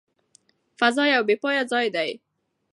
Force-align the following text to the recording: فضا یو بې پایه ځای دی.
فضا 0.79 1.03
یو 1.15 1.23
بې 1.27 1.35
پایه 1.41 1.63
ځای 1.71 1.87
دی. 1.95 2.09